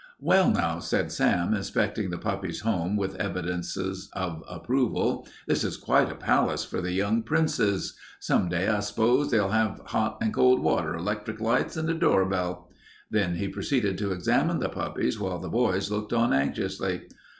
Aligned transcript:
"Well, 0.19 0.49
now," 0.49 0.79
said 0.79 1.11
Sam, 1.11 1.53
inspecting 1.53 2.09
the 2.09 2.17
puppies' 2.17 2.61
home 2.61 2.97
with 2.97 3.13
evidences 3.17 4.09
of 4.13 4.43
approval, 4.49 5.27
"this 5.45 5.63
is 5.63 5.77
quite 5.77 6.11
a 6.11 6.15
palace 6.15 6.65
for 6.65 6.81
the 6.81 6.97
little 6.97 7.21
princes. 7.21 7.95
Some 8.19 8.49
day 8.49 8.67
I 8.67 8.79
s'pose 8.79 9.29
they'll 9.29 9.49
have 9.49 9.79
hot 9.85 10.17
and 10.19 10.33
cold 10.33 10.63
water, 10.63 10.95
electric 10.95 11.39
lights, 11.39 11.77
and 11.77 11.87
a 11.87 11.93
doorbell." 11.93 12.71
Then 13.11 13.35
he 13.35 13.47
proceeded 13.47 13.99
to 13.99 14.11
examine 14.11 14.57
the 14.57 14.69
puppies 14.69 15.19
while 15.19 15.37
the 15.37 15.49
boys 15.49 15.91
looked 15.91 16.13
on 16.13 16.33
anxiously. 16.33 17.01